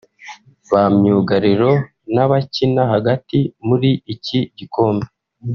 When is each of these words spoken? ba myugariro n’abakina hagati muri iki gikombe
ba 0.71 0.83
myugariro 0.99 1.71
n’abakina 2.13 2.83
hagati 2.93 3.39
muri 3.67 3.91
iki 4.13 4.39
gikombe 4.57 5.05